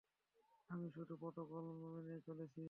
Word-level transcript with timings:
আমি 0.69 0.87
শুধু 0.95 1.13
প্রোটোকল 1.21 1.65
মেনে 1.93 2.15
চলছি! 2.27 2.59